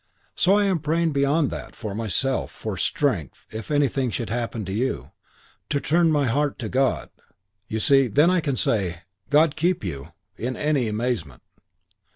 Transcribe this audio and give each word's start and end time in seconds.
So 0.35 0.55
I 0.57 0.63
am 0.65 0.79
praying 0.79 1.11
beyond 1.11 1.51
that: 1.51 1.75
for 1.75 1.93
myself; 1.93 2.49
for 2.49 2.75
strength, 2.75 3.45
if 3.51 3.69
anything 3.69 4.09
should 4.09 4.31
happen 4.31 4.65
to 4.65 4.73
you, 4.73 5.11
to 5.69 5.79
turn 5.79 6.11
my 6.11 6.25
heart 6.25 6.57
to 6.57 6.69
God. 6.69 7.11
You 7.67 7.79
see, 7.79 8.07
then 8.07 8.31
I 8.31 8.39
can 8.41 8.55
say, 8.55 9.01
'God 9.29 9.55
keep 9.55 9.83
you 9.83 10.07
in 10.37 10.55
any 10.57 10.87
amazement.'" 10.87 11.43